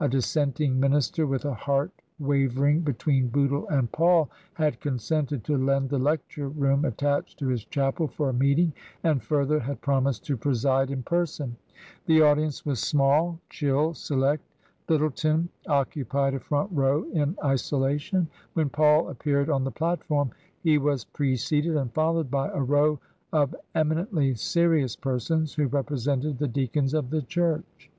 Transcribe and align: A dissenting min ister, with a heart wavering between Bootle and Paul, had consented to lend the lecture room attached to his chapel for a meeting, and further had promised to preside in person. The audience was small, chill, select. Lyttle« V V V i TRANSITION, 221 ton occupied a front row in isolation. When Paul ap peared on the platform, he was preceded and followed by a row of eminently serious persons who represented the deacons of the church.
A 0.00 0.08
dissenting 0.08 0.80
min 0.80 0.94
ister, 0.94 1.26
with 1.26 1.44
a 1.44 1.52
heart 1.52 1.90
wavering 2.18 2.80
between 2.80 3.28
Bootle 3.28 3.68
and 3.68 3.92
Paul, 3.92 4.30
had 4.54 4.80
consented 4.80 5.44
to 5.44 5.58
lend 5.58 5.90
the 5.90 5.98
lecture 5.98 6.48
room 6.48 6.86
attached 6.86 7.38
to 7.40 7.48
his 7.48 7.66
chapel 7.66 8.08
for 8.08 8.30
a 8.30 8.32
meeting, 8.32 8.72
and 9.02 9.22
further 9.22 9.60
had 9.60 9.82
promised 9.82 10.24
to 10.24 10.38
preside 10.38 10.90
in 10.90 11.02
person. 11.02 11.56
The 12.06 12.22
audience 12.22 12.64
was 12.64 12.78
small, 12.80 13.38
chill, 13.50 13.92
select. 13.92 14.42
Lyttle« 14.88 15.10
V 15.10 15.14
V 15.16 15.22
V 15.22 15.28
i 15.28 15.28
TRANSITION, 15.34 15.48
221 15.64 15.66
ton 15.66 15.80
occupied 15.82 16.32
a 16.34 16.40
front 16.40 16.70
row 16.72 17.04
in 17.12 17.36
isolation. 17.44 18.28
When 18.54 18.70
Paul 18.70 19.10
ap 19.10 19.18
peared 19.18 19.50
on 19.50 19.64
the 19.64 19.70
platform, 19.70 20.30
he 20.62 20.78
was 20.78 21.04
preceded 21.04 21.76
and 21.76 21.92
followed 21.92 22.30
by 22.30 22.48
a 22.48 22.62
row 22.62 23.00
of 23.34 23.54
eminently 23.74 24.34
serious 24.34 24.96
persons 24.96 25.52
who 25.52 25.66
represented 25.66 26.38
the 26.38 26.48
deacons 26.48 26.94
of 26.94 27.10
the 27.10 27.20
church. 27.20 27.90